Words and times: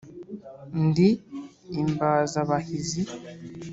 Ndi 0.85 1.09
imbabazabahizi 1.81 3.01